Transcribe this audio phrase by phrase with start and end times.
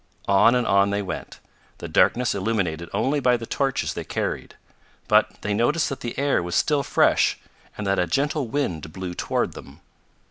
[0.27, 1.37] On and on they went,
[1.77, 4.55] the darkness illuminated only by the torches they carried.
[5.07, 7.37] But they noticed that the air was still fresh,
[7.77, 9.81] and that a gentle wind blew toward them.